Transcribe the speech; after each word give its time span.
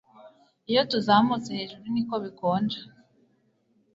Iyo 0.69 0.81
tuzamutse 0.91 1.49
hejuru 1.57 1.85
niko 1.93 2.15
bikonja 2.23 2.79